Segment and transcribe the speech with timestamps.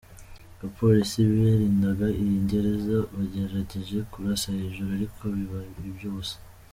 [0.57, 6.35] Abapolisi barindaga iyi gereza bagerageje kurasa hejuru ariko biba iby’ubusa.